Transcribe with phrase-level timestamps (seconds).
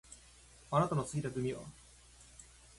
[0.71, 1.61] あなたの好きなグミは？